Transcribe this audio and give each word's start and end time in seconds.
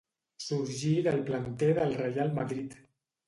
Sorgí 0.45 0.93
del 1.09 1.21
planter 1.27 1.69
del 1.81 1.93
Reial 1.99 2.35
Madrid. 2.39 2.73